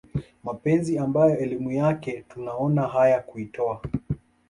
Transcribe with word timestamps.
mapenzi 0.43 0.97
ambayo 0.97 1.37
elimu 1.37 1.71
yake 1.71 2.21
tunaona 2.29 2.87
haya 2.87 3.19
kuitowa 3.19 3.81